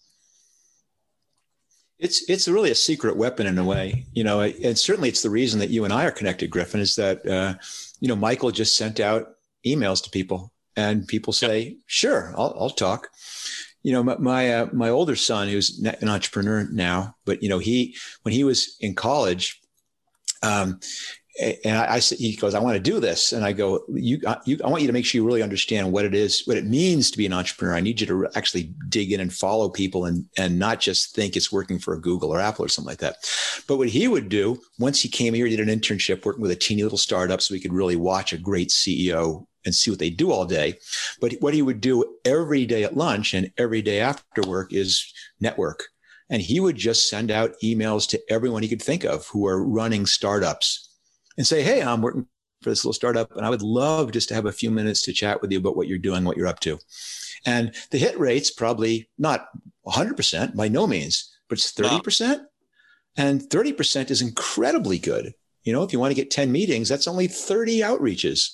[1.99, 5.31] it's it's really a secret weapon in a way, you know, and certainly it's the
[5.31, 7.55] reason that you and I are connected, Griffin, is that uh,
[8.01, 9.35] you know Michael just sent out
[9.67, 11.77] emails to people, and people say, yep.
[11.87, 13.09] "Sure, I'll, I'll talk."
[13.83, 17.59] You know, my my, uh, my older son, who's an entrepreneur now, but you know,
[17.59, 19.61] he when he was in college,
[20.43, 20.81] um,
[21.65, 24.59] and I, I he goes, I want to do this, and I go, you, you,
[24.65, 27.11] I want you to make sure you really understand what it is, what it means
[27.11, 27.75] to be an entrepreneur.
[27.75, 31.37] I need you to actually dig in and follow people, and and not just think
[31.37, 33.17] it's working for a Google or Apple or something like that.
[33.69, 36.51] But what he would do once he came here, he did an internship working with
[36.51, 39.99] a teeny little startup, so he could really watch a great CEO and see what
[39.99, 40.79] they do all day.
[41.21, 45.13] But what he would do every day at lunch and every day after work is
[45.41, 45.85] network.
[46.31, 49.65] And he would just send out emails to everyone he could think of who are
[49.65, 50.97] running startups
[51.37, 52.27] and say, Hey, I'm working
[52.63, 55.13] for this little startup and I would love just to have a few minutes to
[55.13, 56.79] chat with you about what you're doing, what you're up to.
[57.47, 59.47] And the hit rate's probably not
[59.87, 62.45] 100% by no means, but it's 30%.
[63.17, 65.35] And 30% is incredibly good.
[65.63, 68.51] You know, if you want to get 10 meetings, that's only 30 outreaches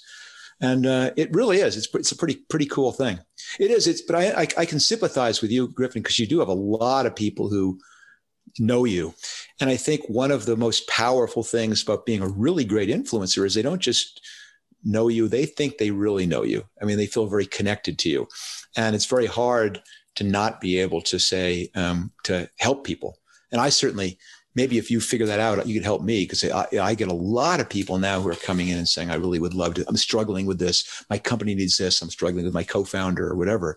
[0.60, 1.76] and uh, it really is.
[1.76, 3.18] It's it's a pretty pretty cool thing.
[3.58, 3.86] It is.
[3.86, 6.54] It's but I I, I can sympathize with you, Griffin, because you do have a
[6.54, 7.78] lot of people who
[8.58, 9.14] know you,
[9.60, 13.44] and I think one of the most powerful things about being a really great influencer
[13.44, 14.20] is they don't just
[14.84, 16.64] know you; they think they really know you.
[16.80, 18.28] I mean, they feel very connected to you,
[18.76, 19.82] and it's very hard
[20.16, 23.18] to not be able to say um, to help people.
[23.50, 24.18] And I certainly
[24.54, 27.14] maybe if you figure that out, you could help me because I, I, get a
[27.14, 29.84] lot of people now who are coming in and saying, I really would love to.
[29.88, 31.04] I'm struggling with this.
[31.10, 32.00] My company needs this.
[32.00, 33.76] I'm struggling with my co-founder or whatever.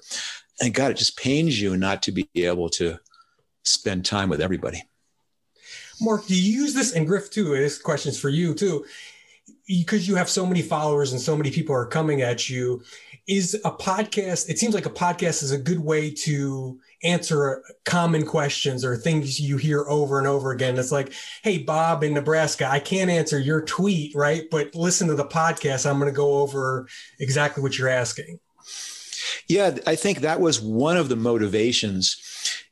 [0.62, 3.00] And God, it just pains you not to be able to
[3.64, 4.84] spend time with everybody.
[6.00, 7.56] Mark, do you use this and Griff too?
[7.56, 8.86] This question's for you too,
[9.68, 12.84] because you have so many followers and so many people are coming at you.
[13.28, 14.48] Is a podcast?
[14.48, 19.40] It seems like a podcast is a good way to answer common questions or things
[19.40, 20.78] you hear over and over again.
[20.78, 24.44] It's like, hey, Bob in Nebraska, I can't answer your tweet, right?
[24.50, 25.90] But listen to the podcast.
[25.90, 26.88] I'm going to go over
[27.20, 28.40] exactly what you're asking.
[29.48, 32.22] Yeah, I think that was one of the motivations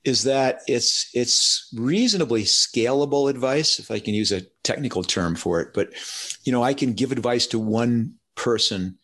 [0.03, 5.59] is that it's it's reasonably scalable advice if I can use a technical term for
[5.61, 5.89] it, but
[6.43, 8.97] you know, I can give advice to one person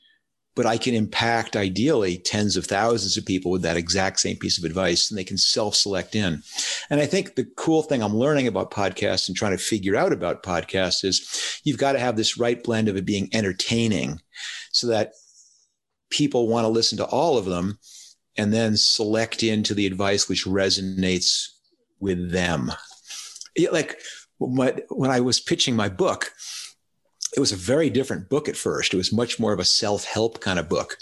[0.56, 4.58] but I can impact ideally tens of thousands of people with that exact same piece
[4.58, 6.44] of advice and they can self select in.
[6.90, 10.12] And I think the cool thing I'm learning about podcasts and trying to figure out
[10.12, 14.20] about podcasts is you've got to have this right blend of it being entertaining
[14.72, 15.14] so that
[16.10, 17.80] people want to listen to all of them
[18.38, 21.48] and then select into the advice which resonates
[22.00, 22.72] with them.
[23.72, 24.00] Like
[24.40, 26.32] when I was pitching my book,
[27.36, 28.94] it was a very different book at first.
[28.94, 30.98] It was much more of a self help kind of book.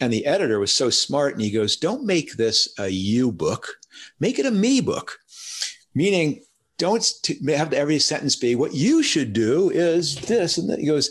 [0.00, 3.76] And the editor was so smart and he goes, Don't make this a you book,
[4.20, 5.18] make it a me book.
[5.94, 6.42] Meaning,
[6.78, 7.04] don't
[7.48, 10.58] have every sentence be what you should do is this.
[10.58, 11.10] And then he goes,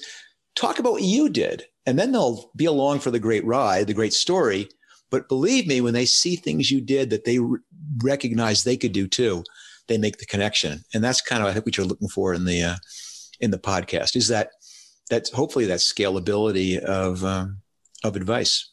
[0.55, 1.65] Talk about what you did.
[1.85, 4.69] And then they'll be along for the great ride, the great story.
[5.09, 7.39] But believe me, when they see things you did that they
[8.03, 9.43] recognize they could do too,
[9.87, 10.83] they make the connection.
[10.93, 12.75] And that's kind of, I think, what you're looking for in the, uh,
[13.39, 14.51] in the podcast is that
[15.09, 17.61] that hopefully that scalability of um,
[18.03, 18.71] of advice.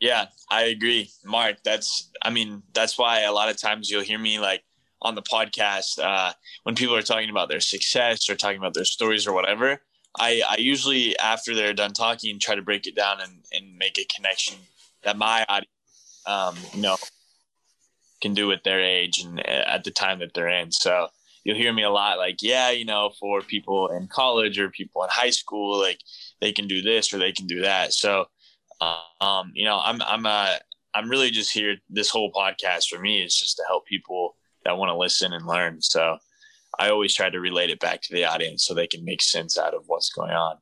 [0.00, 1.56] Yeah, I agree, Mark.
[1.64, 4.62] That's I mean that's why a lot of times you'll hear me like
[5.02, 6.32] on the podcast uh,
[6.64, 9.80] when people are talking about their success or talking about their stories or whatever.
[10.18, 13.98] I, I usually after they're done talking try to break it down and, and make
[13.98, 14.56] a connection
[15.02, 16.96] that my audience um, you know
[18.20, 20.72] can do at their age and uh, at the time that they're in.
[20.72, 21.08] So
[21.46, 25.04] you'll hear me a lot like, yeah, you know, for people in college or people
[25.04, 26.00] in high school, like
[26.40, 27.92] they can do this or they can do that.
[27.92, 28.26] So,
[29.20, 30.56] um, you know, I'm, I'm, uh,
[30.92, 31.76] I'm really just here.
[31.88, 35.46] This whole podcast for me is just to help people that want to listen and
[35.46, 35.80] learn.
[35.80, 36.18] So
[36.80, 39.56] I always try to relate it back to the audience so they can make sense
[39.56, 40.56] out of what's going on.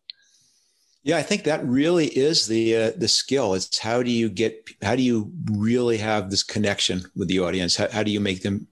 [1.02, 3.52] Yeah, I think that really is the uh, the skill.
[3.54, 7.76] It's how do you get how do you really have this connection with the audience?
[7.76, 8.68] How, how do you make them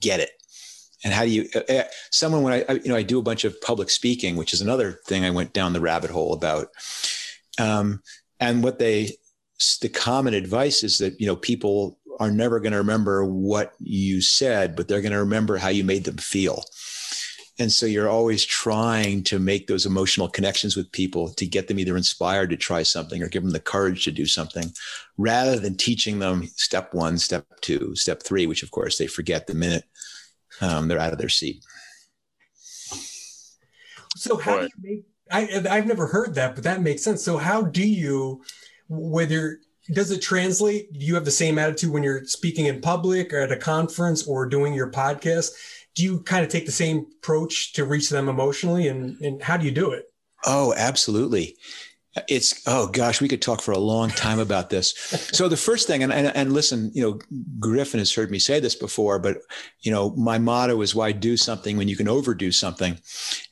[0.00, 0.37] get it?
[1.04, 3.22] And how do you uh, uh someone when I, I, you know I do a
[3.22, 6.68] bunch of public speaking, which is another thing I went down the rabbit hole about.
[7.58, 8.02] Um,
[8.40, 9.12] and what they
[9.80, 14.20] the common advice is that you know people are never going to remember what you
[14.20, 16.64] said, but they're going to remember how you made them feel.
[17.60, 21.80] And so you're always trying to make those emotional connections with people to get them
[21.80, 24.72] either inspired to try something or give them the courage to do something
[25.16, 29.48] rather than teaching them step one, step two, step three, which of course they forget
[29.48, 29.84] the minute
[30.60, 31.62] um, they're out of their seat.
[34.16, 37.22] So how do you make, I, I've never heard that, but that makes sense.
[37.22, 38.42] So how do you,
[38.88, 39.60] whether
[39.92, 40.92] does it translate?
[40.92, 44.26] Do you have the same attitude when you're speaking in public or at a conference
[44.26, 45.52] or doing your podcast?
[45.98, 49.56] do you kind of take the same approach to reach them emotionally and, and how
[49.56, 50.04] do you do it?
[50.46, 51.56] Oh, absolutely.
[52.28, 54.94] It's oh gosh, we could talk for a long time about this.
[55.32, 57.18] so the first thing, and, and and listen, you know,
[57.58, 59.38] Griffin has heard me say this before, but
[59.80, 62.98] you know, my motto is why do something when you can overdo something.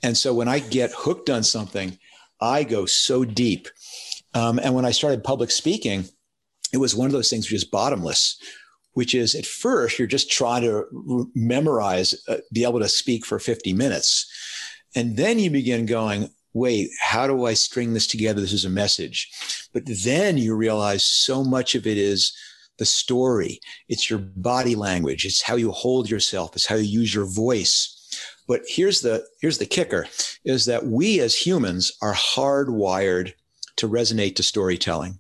[0.03, 1.99] And so when I get hooked on something,
[2.41, 3.69] I go so deep.
[4.35, 6.07] Um, and when I started public speaking,
[6.73, 8.39] it was one of those things which is bottomless
[8.97, 13.39] which is at first you're just trying to memorize, uh, be able to speak for
[13.39, 14.27] 50 minutes.
[14.95, 18.41] And then you begin going, wait, how do I string this together?
[18.41, 19.31] This is a message.
[19.75, 22.33] But then you realize so much of it is
[22.79, 27.15] the story, it's your body language, it's how you hold yourself, it's how you use
[27.15, 27.93] your voice.
[28.49, 30.07] But here's the here's the kicker
[30.45, 33.33] is that we as humans are hardwired
[33.77, 35.19] to resonate to storytelling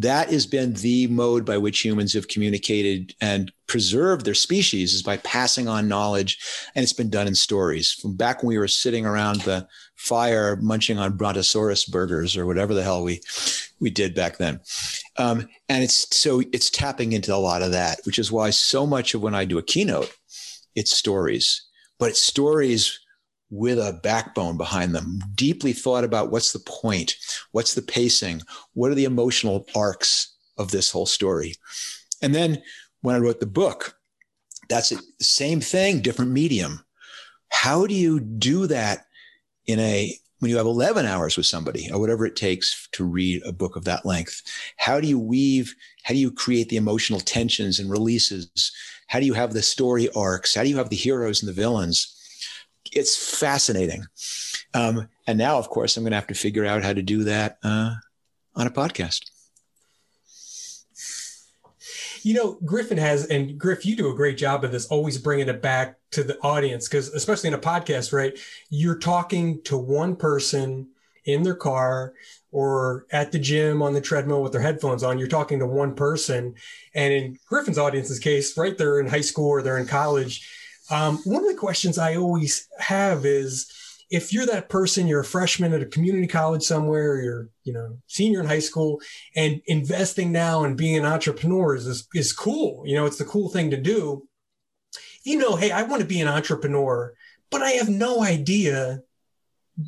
[0.00, 5.02] that has been the mode by which humans have communicated and preserved their species is
[5.02, 6.38] by passing on knowledge
[6.74, 7.92] and it's been done in stories.
[7.92, 12.74] From back when we were sitting around the fire munching on brontosaurus burgers or whatever
[12.74, 13.20] the hell we
[13.78, 14.60] we did back then.
[15.16, 18.86] Um, and it's so it's tapping into a lot of that which is why so
[18.86, 20.16] much of when i do a keynote
[20.74, 21.66] it's stories.
[21.98, 22.99] But it's stories
[23.50, 27.16] with a backbone behind them, deeply thought about what's the point,
[27.50, 28.42] what's the pacing,
[28.74, 31.54] what are the emotional arcs of this whole story.
[32.22, 32.62] And then
[33.00, 33.96] when I wrote the book,
[34.68, 36.84] that's the same thing, different medium.
[37.48, 39.06] How do you do that
[39.66, 43.42] in a when you have 11 hours with somebody or whatever it takes to read
[43.44, 44.42] a book of that length?
[44.76, 45.74] How do you weave?
[46.04, 48.72] How do you create the emotional tensions and releases?
[49.08, 50.54] How do you have the story arcs?
[50.54, 52.16] How do you have the heroes and the villains?
[52.92, 54.06] It's fascinating.
[54.74, 57.24] Um, and now, of course, I'm going to have to figure out how to do
[57.24, 57.94] that uh,
[58.54, 59.30] on a podcast.
[62.22, 65.48] You know, Griffin has, and Griff, you do a great job of this, always bringing
[65.48, 68.38] it back to the audience, because especially in a podcast, right?
[68.68, 70.88] You're talking to one person
[71.24, 72.12] in their car
[72.52, 75.18] or at the gym on the treadmill with their headphones on.
[75.18, 76.54] You're talking to one person.
[76.94, 80.59] And in Griffin's audience's case, right, they're in high school or they're in college
[80.90, 83.72] um, one of the questions I always have is
[84.10, 87.96] if you're that person, you're a freshman at a community college somewhere, you're, you know,
[88.08, 89.00] senior in high school
[89.36, 92.82] and investing now and being an entrepreneur is, is cool.
[92.84, 94.26] You know, it's the cool thing to do.
[95.22, 97.14] You know, hey, I want to be an entrepreneur,
[97.50, 99.02] but I have no idea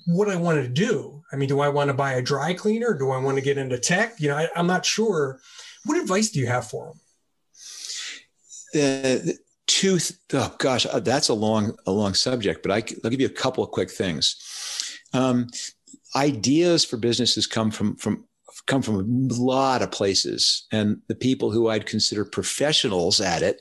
[0.07, 1.23] what I want to do.
[1.33, 2.95] I mean, do I want to buy a dry cleaner?
[2.95, 4.21] Do I want to get into tech?
[4.21, 5.41] You know, I, am not sure.
[5.85, 7.01] What advice do you have for them?
[8.75, 9.33] Uh,
[9.67, 9.99] two
[10.35, 13.31] oh gosh uh, that's a long a long subject but I, will give you a
[13.31, 14.37] couple of quick things.
[15.13, 15.49] Um,
[16.17, 18.25] ideas for businesses come from from
[18.67, 23.61] come from a lot of places and the people who i'd consider professionals at it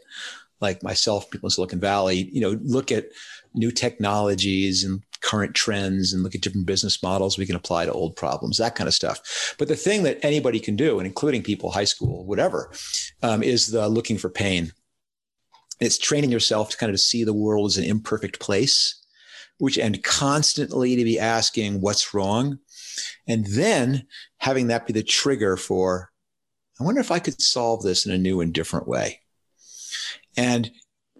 [0.59, 3.05] like myself people in silicon valley you know look at
[3.53, 7.91] new technologies and current trends and look at different business models we can apply to
[7.91, 9.55] old problems that kind of stuff.
[9.57, 12.71] But the thing that anybody can do and including people high school whatever
[13.21, 14.71] um, is the looking for pain
[15.81, 19.03] it's training yourself to kind of see the world as an imperfect place,
[19.57, 22.59] which and constantly to be asking what's wrong.
[23.27, 24.05] And then
[24.37, 26.11] having that be the trigger for,
[26.79, 29.21] I wonder if I could solve this in a new and different way.
[30.37, 30.71] And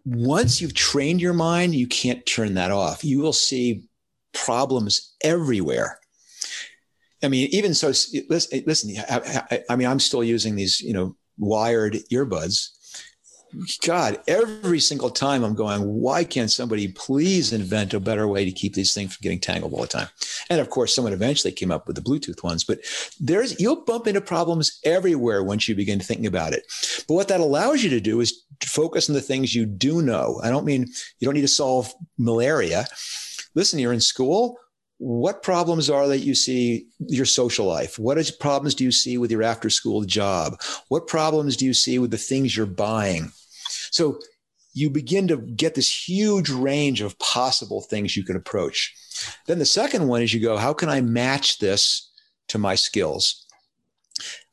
[0.06, 3.04] once you've trained your mind, you can't turn that off.
[3.04, 3.84] You will see
[4.34, 6.00] problems everywhere.
[7.24, 7.90] I mean, even so,
[8.30, 8.96] listen,
[9.70, 12.70] I mean, I'm still using these, you know, wired earbuds
[13.86, 18.52] God, every single time I'm going, why can't somebody please invent a better way to
[18.52, 20.08] keep these things from getting tangled all the time?
[20.50, 22.80] And of course, someone eventually came up with the Bluetooth ones, but
[23.20, 26.66] there's, you'll bump into problems everywhere once you begin thinking about it.
[27.08, 30.40] But what that allows you to do is focus on the things you do know.
[30.44, 30.88] I don't mean
[31.20, 32.86] you don't need to solve malaria.
[33.56, 34.58] Listen, you're in school.
[35.04, 39.18] what problems are that you see your social life what is, problems do you see
[39.18, 43.32] with your after school job what problems do you see with the things you're buying
[43.92, 44.20] so
[44.74, 48.94] you begin to get this huge range of possible things you can approach
[49.46, 52.12] then the second one is you go how can i match this
[52.48, 53.46] to my skills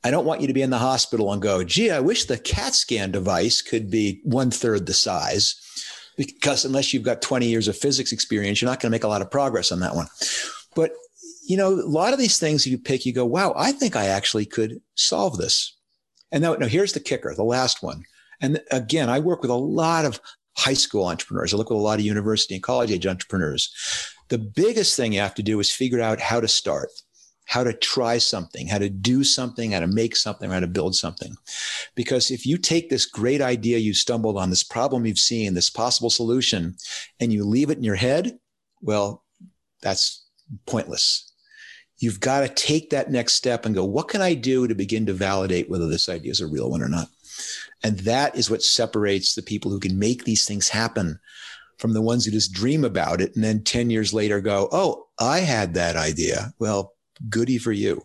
[0.05, 2.39] I don't want you to be in the hospital and go, gee, I wish the
[2.39, 5.57] CAT scan device could be one third the size.
[6.17, 9.09] Because unless you've got 20 years of physics experience, you're not going to make a
[9.09, 10.09] lot of progress on that one.
[10.75, 10.93] But,
[11.47, 14.07] you know, a lot of these things you pick, you go, wow, I think I
[14.07, 15.77] actually could solve this.
[16.33, 18.03] And now, now here's the kicker, the last one.
[18.41, 20.21] And again, I work with a lot of
[20.57, 21.53] high school entrepreneurs.
[21.53, 23.73] I look with a lot of university and college age entrepreneurs.
[24.29, 26.91] The biggest thing you have to do is figure out how to start
[27.49, 30.95] how to try something, how to do something, how to make something, how to build
[30.95, 31.35] something.
[31.95, 35.71] Because if you take this great idea you stumbled on, this problem you've seen, this
[35.71, 36.77] possible solution,
[37.21, 38.39] and you leave it in your head,
[38.83, 39.25] well,
[39.81, 40.27] that's
[40.67, 41.28] pointless.
[41.99, 45.07] You've got to take that next step and go, what can I do to begin
[45.07, 47.09] to validate whether this idea is a real one or not?
[47.83, 51.19] And that is what separates the people who can make these things happen
[51.79, 55.07] from the ones who just dream about it and then 10 years later go, oh,
[55.19, 56.53] I had that idea.
[56.59, 56.95] Well,
[57.29, 58.03] goody for you.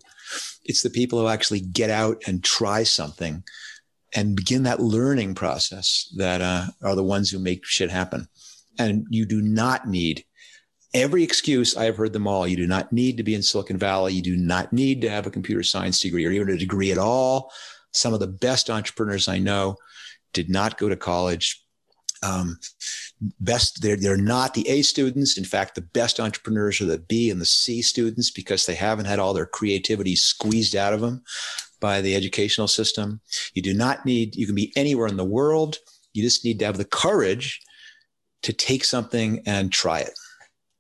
[0.64, 3.44] It's the people who actually get out and try something
[4.16, 8.28] and begin that learning process that uh, are the ones who make shit happen.
[8.78, 10.24] And you do not need
[10.94, 11.76] every excuse.
[11.76, 12.48] I have heard them all.
[12.48, 14.14] You do not need to be in Silicon Valley.
[14.14, 16.98] You do not need to have a computer science degree or even a degree at
[16.98, 17.52] all.
[17.92, 19.78] Some of the best entrepreneurs I know
[20.34, 21.64] did not go to college.
[22.22, 22.58] Um,
[23.40, 27.30] best they're, they're not the a students in fact the best entrepreneurs are the b
[27.30, 31.22] and the c students because they haven't had all their creativity squeezed out of them
[31.80, 33.22] by the educational system
[33.54, 35.78] you do not need you can be anywhere in the world
[36.14, 37.62] you just need to have the courage
[38.42, 40.18] to take something and try it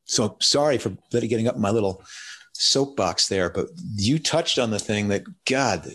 [0.05, 2.03] so sorry for getting up my little
[2.53, 5.87] soapbox there but you touched on the thing that god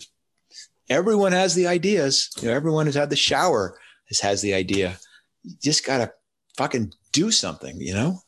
[0.90, 3.78] everyone has the ideas you know, everyone who's had the shower
[4.08, 4.98] has has the idea
[5.42, 6.12] you just got to
[6.56, 8.20] fucking do something, you know?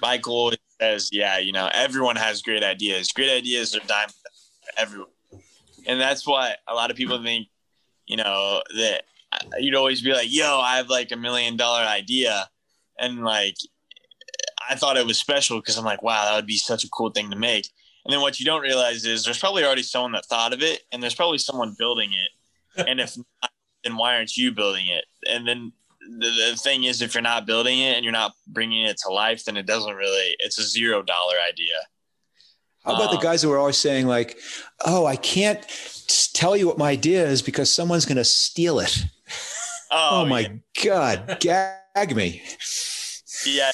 [0.00, 3.12] Michael says, yeah, you know, everyone has great ideas.
[3.12, 4.14] Great ideas are diamond
[4.76, 5.10] everyone.
[5.86, 7.48] And that's what a lot of people think,
[8.06, 9.02] you know, that
[9.32, 12.48] uh, you'd always be like, yo, I have like a million dollar idea.
[12.98, 13.56] And like,
[14.68, 17.10] I thought it was special because I'm like, wow, that would be such a cool
[17.10, 17.68] thing to make.
[18.04, 20.82] And then what you don't realize is there's probably already someone that thought of it
[20.90, 22.30] and there's probably someone building it.
[22.86, 23.50] And if not,
[23.82, 25.04] then why aren't you building it?
[25.28, 28.84] And then the, the thing is, if you're not building it and you're not bringing
[28.84, 30.36] it to life, then it doesn't really.
[30.38, 31.74] It's a zero dollar idea.
[32.84, 34.38] How about um, the guys who are always saying like,
[34.86, 35.60] "Oh, I can't
[36.32, 39.04] tell you what my idea is because someone's going to steal it."
[39.92, 40.84] Oh, oh my yeah.
[40.84, 42.42] god, gag me.
[43.44, 43.72] Yeah,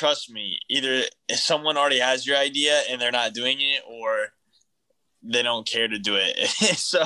[0.00, 0.58] trust me.
[0.70, 1.02] Either
[1.34, 4.28] someone already has your idea and they're not doing it, or
[5.22, 6.36] they don't care to do it.
[6.78, 7.04] so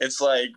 [0.00, 0.50] it's like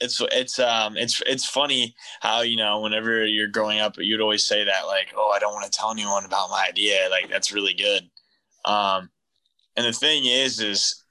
[0.00, 4.46] it's it's um it's it's funny how you know whenever you're growing up you'd always
[4.46, 7.52] say that like oh I don't want to tell anyone about my idea like that's
[7.52, 8.08] really good
[8.64, 9.10] um
[9.76, 11.04] and the thing is is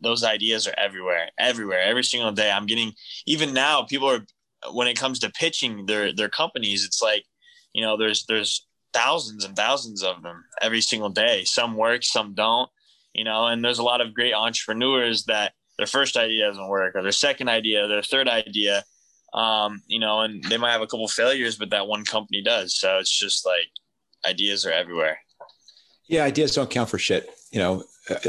[0.00, 2.94] those ideas are everywhere everywhere every single day I'm getting
[3.26, 4.24] even now people are
[4.72, 7.24] when it comes to pitching their their companies it's like
[7.74, 12.34] you know there's there's thousands and thousands of them every single day some work some
[12.34, 12.70] don't
[13.14, 16.94] you know and there's a lot of great entrepreneurs that their first idea doesn't work
[16.94, 18.84] or their second idea, their third idea,
[19.34, 22.76] um, you know, and they might have a couple failures, but that one company does.
[22.76, 23.68] So it's just like
[24.24, 25.18] ideas are everywhere.
[26.06, 27.28] Yeah, ideas don't count for shit.
[27.50, 27.84] You know,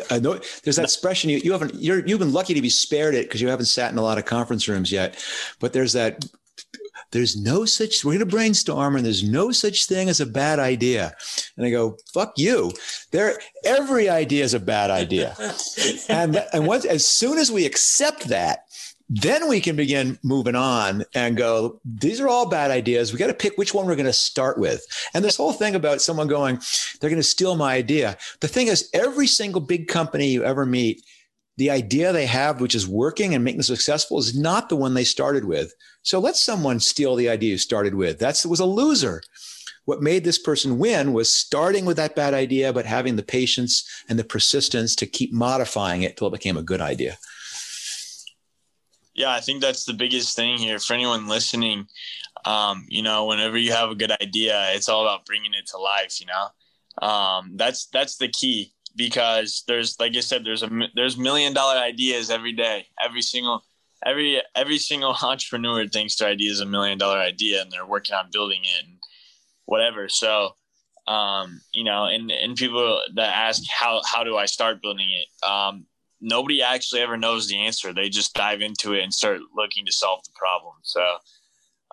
[0.09, 3.15] I know there's that expression you, you haven't you're you've been lucky to be spared
[3.15, 5.23] it because you haven't sat in a lot of conference rooms yet.
[5.59, 6.25] But there's that
[7.13, 10.59] there's no such we're going to brainstorm and there's no such thing as a bad
[10.59, 11.13] idea.
[11.55, 12.73] And i go fuck you.
[13.11, 15.35] There every idea is a bad idea.
[16.09, 18.65] And and once as soon as we accept that
[19.09, 23.13] then we can begin moving on and go these are all bad ideas.
[23.13, 24.83] We got to pick which one we're going to start with.
[25.13, 26.59] And this whole thing about someone going
[26.99, 28.17] they're going to steal my idea.
[28.41, 31.03] The thing is every single big company you ever meet
[31.57, 34.93] the idea they have, which is working and making them successful, is not the one
[34.93, 35.73] they started with.
[36.01, 38.19] So let someone steal the idea you started with.
[38.19, 39.21] That was a loser.
[39.85, 43.87] What made this person win was starting with that bad idea, but having the patience
[44.09, 47.17] and the persistence to keep modifying it till it became a good idea.
[49.13, 51.85] Yeah, I think that's the biggest thing here for anyone listening.
[52.45, 55.77] Um, you know, whenever you have a good idea, it's all about bringing it to
[55.77, 56.19] life.
[56.19, 61.17] You know, um, that's that's the key because there's like I said, there's a there's
[61.17, 62.87] million dollar ideas every day.
[63.03, 63.63] Every single
[64.05, 68.15] every every single entrepreneur thinks their idea is a million dollar idea and they're working
[68.15, 68.97] on building it and
[69.65, 70.09] whatever.
[70.09, 70.55] So
[71.07, 75.27] Um, you know, and and people that ask how how do I start building it?
[75.47, 75.85] Um,
[76.21, 77.93] nobody actually ever knows the answer.
[77.93, 80.75] They just dive into it and start looking to solve the problem.
[80.83, 81.03] So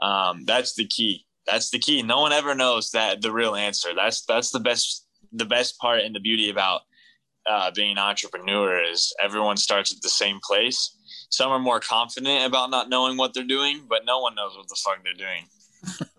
[0.03, 1.27] um, that's the key.
[1.47, 2.03] That's the key.
[2.03, 3.91] No one ever knows that the real answer.
[3.95, 6.83] That's that's the best the best part and the beauty about
[7.49, 10.97] uh, being an entrepreneur is everyone starts at the same place.
[11.31, 14.69] Some are more confident about not knowing what they're doing, but no one knows what
[14.69, 15.47] the fuck they're doing.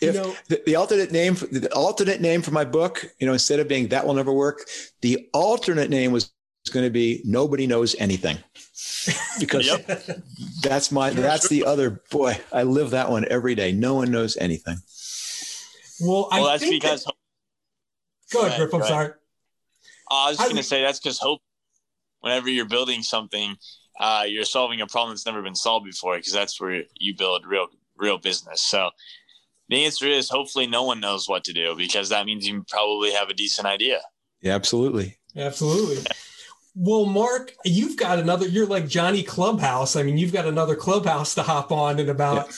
[0.00, 3.32] if you know, the, the, alternate name the alternate name for my book you know
[3.32, 4.62] instead of being that will never work
[5.02, 6.32] the alternate name was
[6.70, 8.38] going to be nobody knows anything.
[9.40, 9.68] Because
[10.62, 13.72] that's my that's the other boy i live that one every day.
[13.72, 14.76] No one knows anything.
[16.00, 17.14] Well, well that's because that,
[18.32, 19.12] go ahead griff i'm sorry
[20.12, 21.40] i was just going to say that's because hope
[22.20, 23.56] whenever you're building something
[24.00, 27.44] uh, you're solving a problem that's never been solved before because that's where you build
[27.46, 28.90] real real business so
[29.72, 33.10] the answer is hopefully no one knows what to do because that means you probably
[33.12, 34.02] have a decent idea.
[34.42, 35.16] Yeah, absolutely.
[35.34, 36.04] Absolutely.
[36.74, 39.94] Well, Marc, you've got another, you're like Johnny Clubhouse.
[39.94, 42.48] I mean, you've got another clubhouse to hop on in about,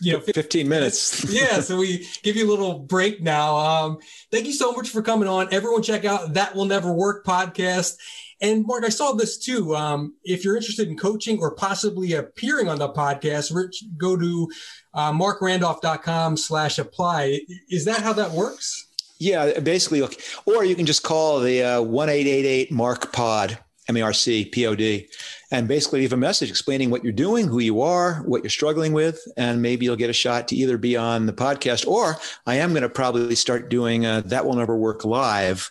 [0.00, 0.12] yeah.
[0.12, 1.24] you know, 15 minutes.
[1.28, 1.60] yeah.
[1.60, 3.56] So we give you a little break now.
[3.56, 3.98] Um,
[4.30, 5.52] thank you so much for coming on.
[5.52, 7.96] Everyone check out That Will Never Work podcast.
[8.40, 9.74] And Marc, I saw this too.
[9.74, 14.52] Um, if you're interested in coaching or possibly appearing on the podcast, Rich, go to
[14.92, 17.40] uh, marcrandolph.com slash apply.
[17.70, 18.86] Is that how that works?
[19.18, 20.14] Yeah, basically, look,
[20.44, 23.58] or you can just call the uh, one eight eight eight Marc Pod
[23.88, 25.08] M A R C P O D,
[25.50, 28.92] and basically leave a message explaining what you're doing, who you are, what you're struggling
[28.92, 32.16] with, and maybe you'll get a shot to either be on the podcast or
[32.46, 35.68] I am going to probably start doing uh, that will never work live,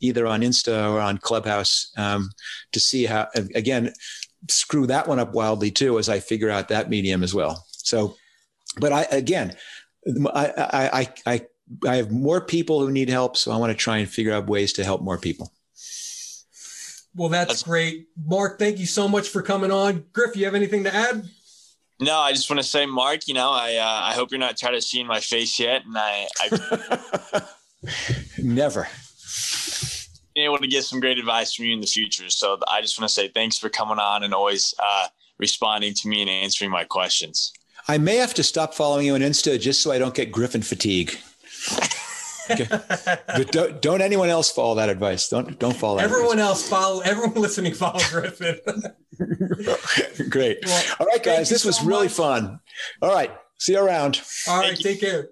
[0.00, 2.30] either on Insta or on Clubhouse, um,
[2.72, 3.92] to see how again
[4.48, 7.66] screw that one up wildly too as I figure out that medium as well.
[7.68, 8.16] So
[8.78, 9.56] but I again,
[10.06, 11.46] I, I I
[11.86, 14.46] I have more people who need help, so I want to try and figure out
[14.46, 15.52] ways to help more people.
[17.14, 18.58] Well, that's, that's great, Marc.
[18.58, 20.04] Thank you so much for coming on.
[20.12, 21.28] Griff, you have anything to add?
[21.98, 23.28] No, I just want to say, Marc.
[23.28, 25.96] You know, I uh, I hope you're not tired of seeing my face yet, and
[25.98, 27.42] I, I
[28.38, 28.88] never
[30.34, 32.30] been able to get some great advice from you in the future.
[32.30, 35.08] So I just want to say thanks for coming on and always uh,
[35.38, 37.52] responding to me and answering my questions.
[37.88, 40.62] I may have to stop following you on Insta just so I don't get Griffin
[40.62, 41.18] fatigue.
[42.50, 42.66] Okay.
[43.26, 45.28] but don't, don't anyone else follow that advice.
[45.28, 45.98] Don't don't follow.
[45.98, 46.46] everyone advice.
[46.48, 47.00] else follow.
[47.00, 48.58] Everyone listening follow Griffin.
[50.30, 50.58] Great.
[50.64, 51.48] Well, All right, guys.
[51.48, 52.60] This was so really fun.
[53.02, 53.30] All right.
[53.58, 54.20] See you around.
[54.48, 54.76] All right.
[54.76, 55.30] Take care.